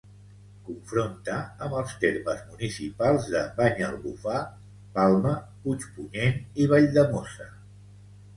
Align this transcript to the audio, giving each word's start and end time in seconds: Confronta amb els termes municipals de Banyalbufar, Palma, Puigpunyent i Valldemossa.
Confronta 0.67 1.35
amb 1.65 1.75
els 1.81 1.91
termes 2.03 2.41
municipals 2.53 3.27
de 3.33 3.43
Banyalbufar, 3.59 4.39
Palma, 4.97 5.35
Puigpunyent 5.67 6.43
i 6.65 6.69
Valldemossa. 6.75 7.49